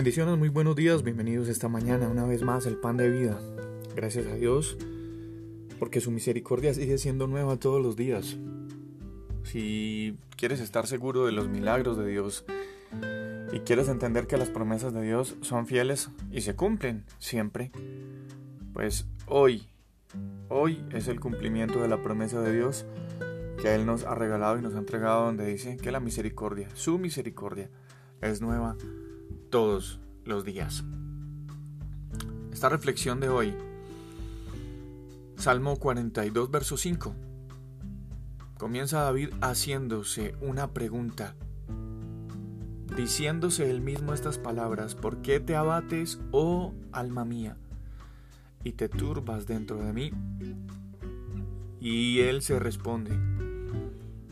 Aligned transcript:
Bendiciones, 0.00 0.38
muy 0.38 0.48
buenos 0.48 0.76
días, 0.76 1.02
bienvenidos 1.02 1.48
esta 1.48 1.68
mañana 1.68 2.08
una 2.08 2.24
vez 2.24 2.40
más 2.40 2.64
el 2.64 2.78
pan 2.78 2.96
de 2.96 3.10
vida. 3.10 3.38
Gracias 3.94 4.26
a 4.28 4.34
Dios 4.34 4.78
porque 5.78 6.00
su 6.00 6.10
misericordia 6.10 6.72
sigue 6.72 6.96
siendo 6.96 7.26
nueva 7.26 7.58
todos 7.58 7.82
los 7.82 7.96
días. 7.96 8.38
Si 9.42 10.16
quieres 10.38 10.60
estar 10.60 10.86
seguro 10.86 11.26
de 11.26 11.32
los 11.32 11.48
milagros 11.48 11.98
de 11.98 12.06
Dios 12.08 12.46
y 13.52 13.58
quieres 13.60 13.88
entender 13.88 14.26
que 14.26 14.38
las 14.38 14.48
promesas 14.48 14.94
de 14.94 15.02
Dios 15.02 15.36
son 15.42 15.66
fieles 15.66 16.08
y 16.32 16.40
se 16.40 16.56
cumplen 16.56 17.04
siempre, 17.18 17.70
pues 18.72 19.06
hoy, 19.26 19.68
hoy 20.48 20.82
es 20.92 21.08
el 21.08 21.20
cumplimiento 21.20 21.82
de 21.82 21.88
la 21.88 22.02
promesa 22.02 22.40
de 22.40 22.54
Dios 22.54 22.86
que 23.60 23.74
Él 23.74 23.84
nos 23.84 24.04
ha 24.04 24.14
regalado 24.14 24.58
y 24.58 24.62
nos 24.62 24.74
ha 24.76 24.78
entregado 24.78 25.26
donde 25.26 25.44
dice 25.44 25.76
que 25.76 25.92
la 25.92 26.00
misericordia, 26.00 26.70
su 26.72 26.98
misericordia, 26.98 27.68
es 28.22 28.40
nueva 28.40 28.78
todos 29.50 29.98
los 30.24 30.44
días. 30.44 30.84
Esta 32.52 32.68
reflexión 32.68 33.20
de 33.20 33.28
hoy, 33.28 33.54
Salmo 35.36 35.76
42, 35.76 36.50
verso 36.50 36.76
5, 36.76 37.14
comienza 38.58 39.00
David 39.00 39.30
haciéndose 39.40 40.36
una 40.40 40.68
pregunta, 40.72 41.34
diciéndose 42.96 43.70
él 43.70 43.80
mismo 43.80 44.14
estas 44.14 44.38
palabras, 44.38 44.94
¿por 44.94 45.20
qué 45.20 45.40
te 45.40 45.56
abates, 45.56 46.20
oh 46.30 46.72
alma 46.92 47.24
mía, 47.24 47.56
y 48.62 48.72
te 48.72 48.88
turbas 48.88 49.46
dentro 49.46 49.78
de 49.78 49.92
mí? 49.92 50.12
Y 51.80 52.20
él 52.20 52.42
se 52.42 52.60
responde, 52.60 53.18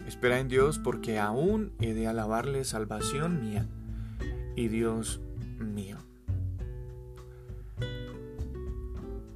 espera 0.06 0.38
en 0.38 0.48
Dios 0.48 0.78
porque 0.78 1.18
aún 1.18 1.72
he 1.80 1.92
de 1.94 2.06
alabarle 2.06 2.64
salvación 2.64 3.40
mía 3.40 3.66
y 4.58 4.66
Dios 4.66 5.20
mío. 5.60 5.98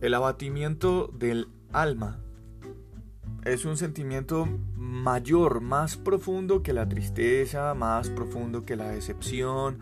El 0.01 0.15
abatimiento 0.15 1.13
del 1.17 1.47
alma 1.73 2.19
es 3.45 3.65
un 3.65 3.77
sentimiento 3.77 4.49
mayor, 4.77 5.61
más 5.61 5.97
profundo 5.97 6.65
que 6.65 6.73
la 6.73 6.89
tristeza, 6.89 7.73
más 7.75 8.09
profundo 8.09 8.65
que 8.65 8.75
la 8.75 8.89
decepción, 8.89 9.79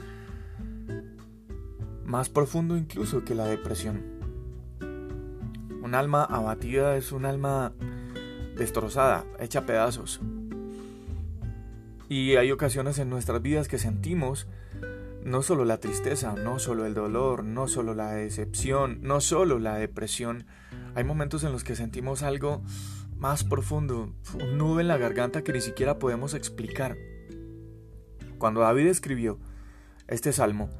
más 2.05 2.29
profundo 2.29 2.77
incluso 2.77 3.25
que 3.25 3.35
la 3.35 3.47
depresión. 3.47 4.03
Un 5.83 5.95
alma 5.95 6.23
abatida 6.23 6.97
es 6.97 7.13
un 7.13 7.25
alma 7.25 7.73
destrozada, 8.59 9.25
hecha 9.39 9.65
pedazos. 9.65 10.21
Y 12.11 12.37
hay 12.37 12.53
ocasiones 12.53 12.99
en 12.99 13.09
nuestras 13.09 13.41
vidas 13.41 13.69
que 13.69 13.79
sentimos 13.79 14.47
no 15.25 15.43
solo 15.43 15.65
la 15.65 15.79
tristeza, 15.79 16.35
no 16.35 16.59
solo 16.59 16.87
el 16.87 16.95
dolor, 16.95 17.45
no 17.45 17.69
solo 17.69 17.95
la 17.95 18.13
decepción, 18.13 18.99
no 19.03 19.21
solo 19.21 19.59
la 19.59 19.77
depresión. 19.77 20.47
Hay 20.95 21.05
momentos 21.05 21.45
en 21.45 21.53
los 21.53 21.65
que 21.65 21.77
sentimos 21.77 22.23
algo 22.23 22.63
más 23.17 23.45
profundo, 23.45 24.13
un 24.35 24.59
nudo 24.59 24.81
en 24.81 24.89
la 24.89 24.97
garganta 24.97 25.43
que 25.43 25.53
ni 25.53 25.61
siquiera 25.61 25.99
podemos 25.99 26.35
explicar. 26.35 26.97
Cuando 28.39 28.61
David 28.61 28.87
escribió 28.87 29.39
este 30.09 30.33
salmo, 30.33 30.71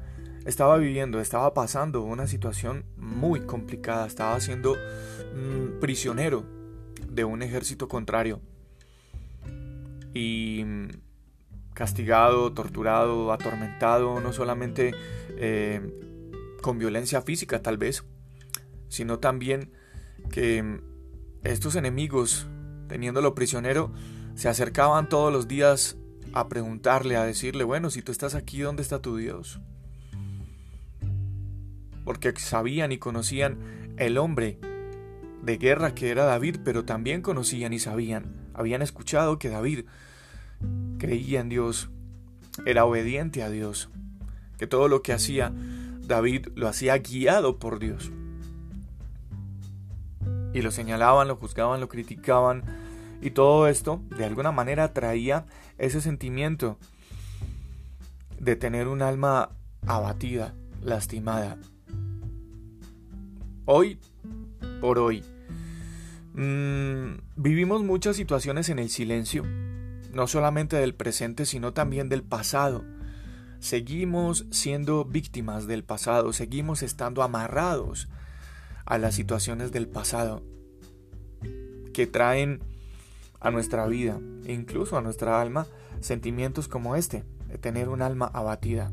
estaba 0.45 0.77
viviendo, 0.77 1.19
estaba 1.19 1.53
pasando 1.53 2.01
una 2.01 2.25
situación 2.25 2.85
muy 2.97 3.41
complicada, 3.41 4.07
estaba 4.07 4.39
siendo 4.39 4.73
mm, 4.73 5.79
prisionero 5.79 6.43
de 7.07 7.23
un 7.23 7.43
ejército 7.43 7.87
contrario. 7.87 8.41
Y 10.13 10.65
castigado, 11.73 12.53
torturado, 12.53 13.31
atormentado, 13.31 14.19
no 14.19 14.33
solamente 14.33 14.93
eh, 15.37 15.81
con 16.61 16.77
violencia 16.77 17.21
física 17.21 17.61
tal 17.61 17.77
vez, 17.77 18.03
sino 18.87 19.19
también 19.19 19.71
que 20.31 20.81
estos 21.43 21.75
enemigos, 21.75 22.47
teniéndolo 22.87 23.33
prisionero, 23.33 23.91
se 24.35 24.49
acercaban 24.49 25.09
todos 25.09 25.31
los 25.31 25.47
días 25.47 25.97
a 26.33 26.47
preguntarle, 26.47 27.15
a 27.15 27.23
decirle, 27.23 27.63
bueno, 27.63 27.89
si 27.89 28.01
tú 28.01 28.11
estás 28.11 28.35
aquí, 28.35 28.59
¿dónde 28.59 28.81
está 28.81 29.01
tu 29.01 29.17
Dios? 29.17 29.59
Porque 32.05 32.33
sabían 32.37 32.91
y 32.91 32.97
conocían 32.97 33.93
el 33.97 34.17
hombre 34.17 34.59
de 35.41 35.57
guerra 35.57 35.93
que 35.93 36.09
era 36.09 36.25
David, 36.25 36.57
pero 36.63 36.85
también 36.85 37.21
conocían 37.21 37.73
y 37.73 37.79
sabían, 37.79 38.49
habían 38.53 38.81
escuchado 38.81 39.39
que 39.39 39.49
David 39.49 39.85
creía 40.97 41.39
en 41.39 41.49
Dios, 41.49 41.89
era 42.65 42.85
obediente 42.85 43.43
a 43.43 43.49
Dios, 43.49 43.89
que 44.57 44.67
todo 44.67 44.87
lo 44.87 45.01
que 45.01 45.13
hacía 45.13 45.51
David 46.01 46.47
lo 46.55 46.67
hacía 46.67 46.97
guiado 46.97 47.57
por 47.57 47.79
Dios. 47.79 48.11
Y 50.53 50.61
lo 50.61 50.71
señalaban, 50.71 51.27
lo 51.27 51.37
juzgaban, 51.37 51.79
lo 51.79 51.87
criticaban, 51.87 52.63
y 53.21 53.31
todo 53.31 53.67
esto 53.67 54.01
de 54.17 54.25
alguna 54.25 54.51
manera 54.51 54.93
traía 54.93 55.45
ese 55.77 56.01
sentimiento 56.01 56.77
de 58.39 58.55
tener 58.55 58.87
un 58.87 59.01
alma 59.01 59.49
abatida, 59.87 60.53
lastimada. 60.81 61.57
Hoy, 63.65 63.99
por 64.81 64.99
hoy, 64.99 65.23
mmm, 66.33 67.13
vivimos 67.35 67.83
muchas 67.83 68.15
situaciones 68.15 68.69
en 68.69 68.79
el 68.79 68.89
silencio 68.89 69.45
no 70.13 70.27
solamente 70.27 70.75
del 70.75 70.95
presente, 70.95 71.45
sino 71.45 71.73
también 71.73 72.09
del 72.09 72.23
pasado. 72.23 72.83
Seguimos 73.59 74.45
siendo 74.51 75.05
víctimas 75.05 75.67
del 75.67 75.83
pasado, 75.83 76.33
seguimos 76.33 76.81
estando 76.81 77.23
amarrados 77.23 78.09
a 78.85 78.97
las 78.97 79.15
situaciones 79.15 79.71
del 79.71 79.87
pasado 79.87 80.43
que 81.93 82.07
traen 82.07 82.61
a 83.39 83.51
nuestra 83.51 83.85
vida 83.87 84.19
incluso 84.45 84.97
a 84.97 85.01
nuestra 85.01 85.41
alma 85.41 85.67
sentimientos 85.99 86.67
como 86.67 86.95
este, 86.95 87.23
de 87.47 87.57
tener 87.57 87.89
un 87.89 88.01
alma 88.01 88.29
abatida. 88.33 88.91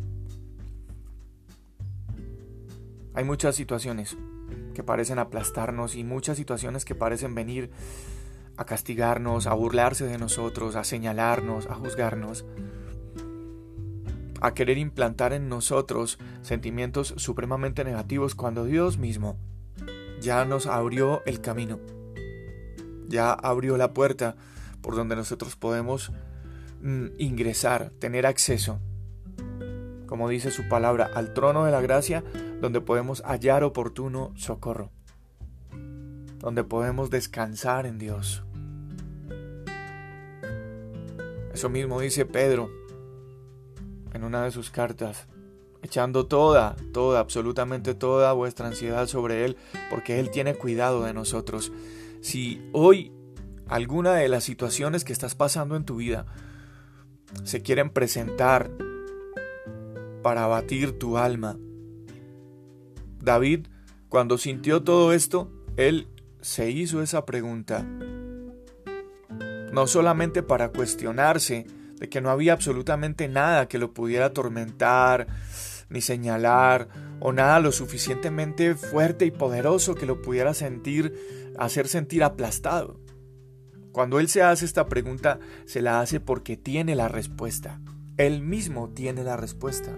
Hay 3.15 3.25
muchas 3.25 3.57
situaciones 3.57 4.17
que 4.75 4.83
parecen 4.83 5.19
aplastarnos 5.19 5.97
y 5.97 6.05
muchas 6.05 6.37
situaciones 6.37 6.85
que 6.85 6.95
parecen 6.95 7.35
venir 7.35 7.71
a 8.59 8.65
castigarnos, 8.65 9.47
a 9.47 9.55
burlarse 9.55 10.05
de 10.05 10.19
nosotros, 10.19 10.75
a 10.75 10.83
señalarnos, 10.83 11.67
a 11.67 11.75
juzgarnos, 11.75 12.45
a 14.41 14.53
querer 14.53 14.79
implantar 14.79 15.33
en 15.33 15.49
nosotros 15.49 16.19
sentimientos 16.43 17.15
supremamente 17.17 17.85
negativos 17.85 18.35
cuando 18.35 18.65
Dios 18.65 18.99
mismo 18.99 19.37
ya 20.21 20.45
nos 20.45 20.67
abrió 20.67 21.23
el 21.25 21.41
camino, 21.41 21.79
ya 23.07 23.33
abrió 23.33 23.77
la 23.77 23.95
puerta 23.95 24.35
por 24.83 24.97
donde 24.97 25.15
nosotros 25.15 25.55
podemos 25.55 26.11
mm, 26.83 27.07
ingresar, 27.19 27.91
tener 28.01 28.27
acceso, 28.27 28.81
como 30.07 30.29
dice 30.29 30.51
su 30.51 30.69
palabra, 30.69 31.09
al 31.15 31.33
trono 31.33 31.65
de 31.65 31.71
la 31.71 31.81
gracia 31.81 32.25
donde 32.61 32.81
podemos 32.81 33.23
hallar 33.25 33.63
oportuno 33.63 34.33
socorro, 34.35 34.91
donde 36.39 36.65
podemos 36.65 37.11
descansar 37.11 37.87
en 37.87 37.99
Dios. 37.99 38.43
Eso 41.59 41.69
mismo 41.69 42.01
dice 42.01 42.25
Pedro 42.25 42.71
en 44.13 44.23
una 44.23 44.45
de 44.45 44.53
sus 44.53 44.71
cartas, 44.71 45.27
echando 45.83 46.27
toda, 46.27 46.77
toda, 46.93 47.19
absolutamente 47.19 47.97
toda 47.97 48.33
vuestra 48.33 48.69
ansiedad 48.69 49.09
sobre 49.09 49.45
Él, 49.45 49.57
porque 49.91 50.21
Él 50.21 50.31
tiene 50.31 50.55
cuidado 50.55 51.03
de 51.03 51.13
nosotros. 51.13 51.73
Si 52.21 52.63
hoy 52.73 53.11
alguna 53.67 54.15
de 54.15 54.29
las 54.29 54.45
situaciones 54.45 55.03
que 55.03 55.13
estás 55.13 55.35
pasando 55.35 55.75
en 55.75 55.85
tu 55.85 55.97
vida 55.97 56.27
se 57.43 57.61
quieren 57.61 57.91
presentar 57.91 58.71
para 60.23 60.45
abatir 60.45 60.97
tu 60.97 61.19
alma, 61.19 61.59
David, 63.21 63.67
cuando 64.09 64.39
sintió 64.39 64.85
todo 64.85 65.13
esto, 65.13 65.51
él 65.77 66.07
se 66.41 66.71
hizo 66.71 67.03
esa 67.03 67.27
pregunta 67.27 67.85
no 69.73 69.87
solamente 69.87 70.43
para 70.43 70.71
cuestionarse 70.71 71.67
de 71.97 72.09
que 72.09 72.21
no 72.21 72.31
había 72.31 72.53
absolutamente 72.53 73.29
nada 73.29 73.69
que 73.69 73.79
lo 73.79 73.93
pudiera 73.93 74.27
atormentar, 74.27 75.27
ni 75.89 76.01
señalar, 76.01 76.89
o 77.21 77.33
nada 77.33 77.61
lo 77.61 77.73
suficientemente 77.73 78.75
fuerte 78.75 79.25
y 79.25 79.31
poderoso 79.31 79.95
que 79.95 80.07
lo 80.07 80.23
pudiera 80.23 80.55
sentir, 80.55 81.53
hacer 81.59 81.89
sentir 81.89 82.23
aplastado. 82.23 83.01
Cuando 83.93 84.21
él 84.21 84.29
se 84.29 84.43
hace 84.43 84.65
esta 84.65 84.87
pregunta, 84.87 85.41
se 85.67 85.83
la 85.83 86.01
hace 86.01 86.21
porque 86.21 86.57
tiene 86.57 86.95
la 86.95 87.09
respuesta. 87.09 87.81
Él 88.17 88.43
mismo 88.43 88.91
tiene 88.91 89.25
la 89.25 89.37
respuesta. 89.37 89.97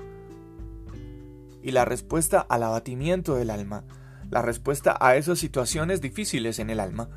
Y 1.62 1.72
la 1.72 1.84
respuesta 1.84 2.40
al 2.40 2.62
abatimiento 2.62 3.34
del 3.34 3.50
alma, 3.50 3.84
la 4.30 4.40
respuesta 4.42 4.96
a 5.00 5.16
esas 5.16 5.38
situaciones 5.38 6.00
difíciles 6.00 6.58
en 6.58 6.70
el 6.70 6.80
alma, 6.80 7.10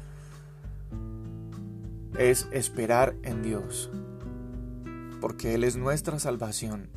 es 2.17 2.47
esperar 2.51 3.15
en 3.23 3.41
Dios, 3.41 3.89
porque 5.19 5.55
Él 5.55 5.63
es 5.63 5.75
nuestra 5.75 6.19
salvación, 6.19 6.89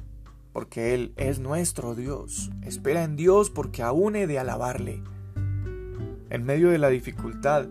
porque 0.52 0.94
Él 0.94 1.12
es 1.16 1.38
nuestro 1.38 1.94
Dios. 1.94 2.50
Espera 2.62 3.04
en 3.04 3.16
Dios 3.16 3.50
porque 3.50 3.82
aún 3.82 4.16
he 4.16 4.26
de 4.26 4.38
alabarle. 4.38 5.02
En 6.28 6.44
medio 6.44 6.70
de 6.70 6.78
la 6.78 6.88
dificultad, 6.88 7.68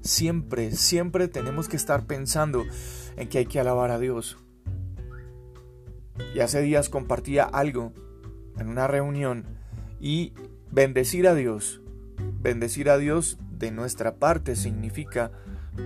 siempre, 0.00 0.72
siempre 0.72 1.28
tenemos 1.28 1.68
que 1.68 1.76
estar 1.76 2.06
pensando 2.06 2.64
en 3.16 3.28
que 3.28 3.38
hay 3.38 3.46
que 3.46 3.60
alabar 3.60 3.90
a 3.90 3.98
Dios. 3.98 4.38
Y 6.34 6.40
hace 6.40 6.62
días 6.62 6.88
compartía 6.88 7.44
algo 7.44 7.92
en 8.58 8.68
una 8.68 8.86
reunión 8.86 9.44
y 10.00 10.32
bendecir 10.70 11.26
a 11.26 11.34
Dios. 11.34 11.82
Bendecir 12.40 12.88
a 12.88 12.96
Dios 12.96 13.38
de 13.50 13.70
nuestra 13.70 14.16
parte 14.16 14.56
significa 14.56 15.32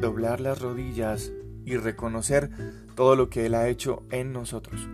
doblar 0.01 0.41
las 0.41 0.61
rodillas 0.61 1.33
y 1.65 1.77
reconocer 1.77 2.51
todo 2.95 3.17
lo 3.17 3.31
que 3.31 3.47
Él 3.47 3.55
ha 3.55 3.69
hecho 3.69 4.03
en 4.11 4.33
nosotros 4.33 4.89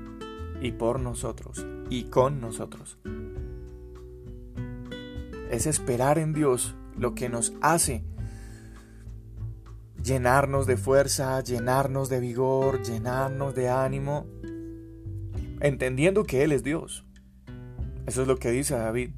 y 0.60 0.72
por 0.72 1.00
nosotros 1.00 1.64
y 1.90 2.04
con 2.04 2.40
nosotros. 2.40 2.98
Es 5.50 5.66
esperar 5.66 6.18
en 6.18 6.32
Dios 6.32 6.74
lo 6.96 7.14
que 7.14 7.28
nos 7.28 7.52
hace 7.60 8.04
llenarnos 10.06 10.66
de 10.66 10.76
fuerza, 10.76 11.42
llenarnos 11.42 12.08
de 12.08 12.20
vigor, 12.20 12.82
llenarnos 12.82 13.54
de 13.56 13.68
ánimo, 13.68 14.26
entendiendo 15.60 16.24
que 16.24 16.44
Él 16.44 16.52
es 16.52 16.62
Dios. 16.62 17.04
Eso 18.06 18.22
es 18.22 18.28
lo 18.28 18.36
que 18.36 18.52
dice 18.52 18.74
David. 18.74 19.10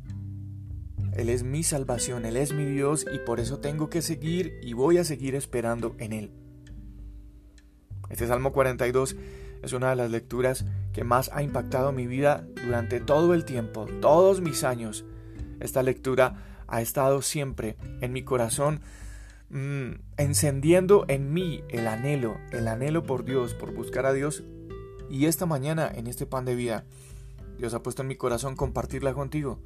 Él 1.19 1.31
es 1.31 1.43
mi 1.43 1.65
salvación, 1.65 2.25
Él 2.25 2.37
es 2.37 2.53
mi 2.53 2.65
Dios 2.65 3.05
y 3.13 3.19
por 3.19 3.41
eso 3.41 3.59
tengo 3.59 3.91
que 3.91 4.03
seguir 4.03 4.61
y 4.63 4.73
voy 4.73 4.99
a 4.99 5.05
seguir 5.05 5.35
esperando 5.35 5.97
en 5.99 6.13
Él. 6.13 6.31
Este 8.09 8.29
Salmo 8.29 8.53
42 8.53 9.17
es 9.65 9.73
una 9.73 9.91
de 9.91 9.97
las 9.97 10.13
lecturas 10.13 10.65
que 10.93 11.03
más 11.03 11.29
ha 11.35 11.43
impactado 11.43 11.91
mi 11.91 12.07
vida 12.07 12.47
durante 12.65 13.01
todo 13.01 13.35
el 13.35 13.45
tiempo, 13.45 13.87
todos 14.01 14.41
mis 14.41 14.63
años. 14.63 15.05
Esta 15.59 15.83
lectura 15.83 16.63
ha 16.69 16.83
estado 16.83 17.21
siempre 17.21 17.77
en 18.01 18.13
mi 18.13 18.23
corazón, 18.23 18.81
mm, 19.51 19.95
encendiendo 20.19 21.05
en 21.09 21.33
mí 21.33 21.65
el 21.69 21.89
anhelo, 21.89 22.37
el 22.53 22.69
anhelo 22.69 23.03
por 23.03 23.25
Dios, 23.25 23.55
por 23.55 23.75
buscar 23.75 24.07
a 24.07 24.13
Dios. 24.13 24.45
Y 25.11 25.27
esta 25.27 25.47
mañana, 25.47 25.91
en 25.93 26.07
este 26.07 26.27
pan 26.27 26.45
de 26.45 26.55
vida, 26.55 26.85
Dios 27.59 27.75
ha 27.75 27.83
puesto 27.83 28.03
en 28.03 28.09
mi 28.09 28.15
corazón 28.15 28.55
compartirla 28.55 29.15
contigo. 29.15 29.59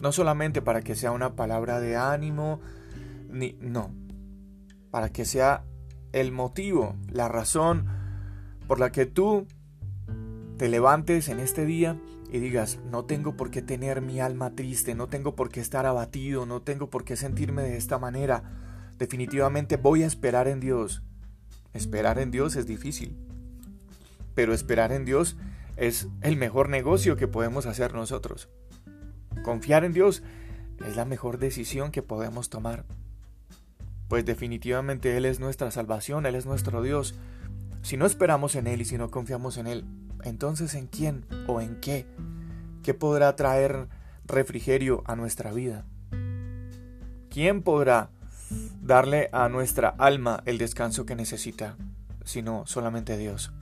No 0.00 0.12
solamente 0.12 0.62
para 0.62 0.82
que 0.82 0.94
sea 0.94 1.12
una 1.12 1.36
palabra 1.36 1.80
de 1.80 1.96
ánimo, 1.96 2.60
ni 3.28 3.56
no, 3.60 3.90
para 4.90 5.10
que 5.10 5.24
sea 5.24 5.64
el 6.12 6.32
motivo, 6.32 6.96
la 7.10 7.28
razón 7.28 7.86
por 8.66 8.80
la 8.80 8.92
que 8.92 9.06
tú 9.06 9.46
te 10.56 10.68
levantes 10.68 11.28
en 11.28 11.40
este 11.40 11.64
día 11.64 11.98
y 12.32 12.38
digas, 12.38 12.78
no 12.90 13.04
tengo 13.04 13.36
por 13.36 13.50
qué 13.50 13.62
tener 13.62 14.00
mi 14.00 14.20
alma 14.20 14.54
triste, 14.54 14.94
no 14.94 15.08
tengo 15.08 15.34
por 15.34 15.48
qué 15.48 15.60
estar 15.60 15.86
abatido, 15.86 16.46
no 16.46 16.62
tengo 16.62 16.90
por 16.90 17.04
qué 17.04 17.16
sentirme 17.16 17.62
de 17.62 17.76
esta 17.76 17.98
manera. 17.98 18.42
Definitivamente 18.98 19.76
voy 19.76 20.02
a 20.02 20.06
esperar 20.06 20.46
en 20.46 20.60
Dios. 20.60 21.02
Esperar 21.72 22.18
en 22.18 22.30
Dios 22.30 22.56
es 22.56 22.66
difícil, 22.66 23.16
pero 24.34 24.52
esperar 24.52 24.92
en 24.92 25.04
Dios 25.04 25.36
es 25.76 26.08
el 26.20 26.36
mejor 26.36 26.68
negocio 26.68 27.16
que 27.16 27.28
podemos 27.28 27.66
hacer 27.66 27.94
nosotros. 27.94 28.48
Confiar 29.42 29.84
en 29.84 29.92
Dios 29.92 30.22
es 30.86 30.96
la 30.96 31.04
mejor 31.04 31.38
decisión 31.38 31.90
que 31.90 32.02
podemos 32.02 32.50
tomar. 32.50 32.84
Pues 34.08 34.24
definitivamente 34.24 35.16
Él 35.16 35.24
es 35.24 35.40
nuestra 35.40 35.70
salvación, 35.70 36.26
Él 36.26 36.34
es 36.34 36.46
nuestro 36.46 36.82
Dios. 36.82 37.14
Si 37.82 37.96
no 37.96 38.06
esperamos 38.06 38.54
en 38.54 38.66
Él 38.66 38.80
y 38.80 38.84
si 38.84 38.98
no 38.98 39.10
confiamos 39.10 39.56
en 39.56 39.66
Él, 39.66 39.84
entonces 40.24 40.74
¿en 40.74 40.86
quién 40.86 41.24
o 41.46 41.60
en 41.60 41.80
qué? 41.80 42.06
¿Qué 42.82 42.92
podrá 42.92 43.34
traer 43.36 43.88
refrigerio 44.26 45.02
a 45.06 45.16
nuestra 45.16 45.52
vida? 45.52 45.86
¿Quién 47.30 47.62
podrá 47.62 48.10
darle 48.82 49.28
a 49.32 49.48
nuestra 49.48 49.88
alma 49.88 50.42
el 50.44 50.58
descanso 50.58 51.06
que 51.06 51.14
necesita, 51.14 51.76
sino 52.24 52.66
solamente 52.66 53.16
Dios? 53.16 53.52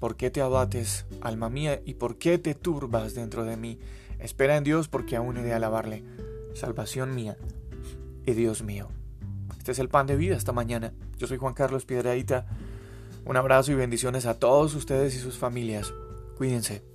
¿Por 0.00 0.16
qué 0.16 0.30
te 0.30 0.40
abates, 0.40 1.06
alma 1.20 1.50
mía, 1.50 1.80
y 1.84 1.94
por 1.94 2.18
qué 2.18 2.38
te 2.38 2.54
turbas 2.54 3.14
dentro 3.14 3.44
de 3.44 3.56
mí? 3.56 3.78
Espera 4.20 4.56
en 4.56 4.64
Dios 4.64 4.88
porque 4.88 5.16
aún 5.16 5.36
he 5.36 5.42
de 5.42 5.52
alabarle, 5.52 6.04
salvación 6.54 7.14
mía 7.14 7.36
y 8.26 8.32
Dios 8.32 8.62
mío. 8.62 8.88
Este 9.58 9.72
es 9.72 9.78
el 9.78 9.88
pan 9.88 10.06
de 10.06 10.16
vida 10.16 10.36
esta 10.36 10.52
mañana. 10.52 10.92
Yo 11.18 11.26
soy 11.26 11.38
Juan 11.38 11.54
Carlos 11.54 11.84
Piedradita. 11.84 12.46
Un 13.24 13.36
abrazo 13.36 13.72
y 13.72 13.74
bendiciones 13.74 14.26
a 14.26 14.38
todos 14.38 14.74
ustedes 14.74 15.14
y 15.14 15.18
sus 15.18 15.36
familias. 15.36 15.92
Cuídense. 16.36 16.89